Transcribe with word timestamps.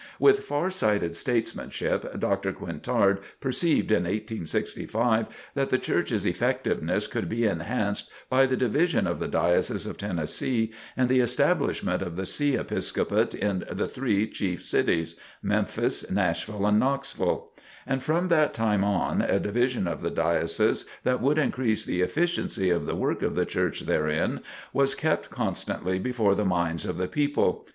With 0.17 0.39
far 0.45 0.71
sighted 0.71 1.15
statesmanship, 1.15 2.19
Dr. 2.19 2.53
Quintard 2.53 3.19
perceived 3.39 3.91
in 3.91 4.05
1865, 4.05 5.27
that 5.53 5.69
the 5.69 5.77
Church's 5.77 6.25
effectiveness 6.25 7.05
could 7.05 7.29
be 7.29 7.45
enhanced 7.45 8.09
by 8.27 8.47
the 8.47 8.57
Division 8.57 9.05
of 9.05 9.19
the 9.19 9.27
Diocese 9.27 9.85
of 9.85 9.99
Tennessee 9.99 10.71
and 10.97 11.07
the 11.07 11.19
establishment 11.19 12.01
of 12.01 12.15
the 12.15 12.25
See 12.25 12.55
Episcopate 12.55 13.35
in 13.35 13.63
the 13.71 13.87
three 13.87 14.27
chief 14.27 14.63
cities, 14.63 15.17
Memphis, 15.43 16.09
Nashville 16.09 16.65
and 16.65 16.79
Knoxville. 16.79 17.51
And 17.85 18.01
from 18.01 18.29
that 18.29 18.55
time 18.55 18.83
on, 18.83 19.21
a 19.21 19.39
division 19.39 19.87
of 19.87 20.01
the 20.01 20.09
Diocese 20.09 20.85
that 21.03 21.21
would 21.21 21.37
increase 21.37 21.85
the 21.85 22.01
efficiency 22.01 22.71
of 22.71 22.87
the 22.87 22.95
work 22.95 23.21
of 23.21 23.35
the 23.35 23.45
Church 23.45 23.81
therein, 23.81 24.39
was 24.73 24.95
kept 24.95 25.29
constantly 25.29 25.99
before 25.99 26.33
the 26.33 26.43
minds 26.43 26.87
of 26.87 26.97
the 26.97 27.07
people. 27.07 27.67